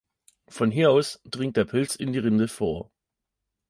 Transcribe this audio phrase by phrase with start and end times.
[0.47, 2.89] Von hier aus dringt der Pilz in die Rinde vor.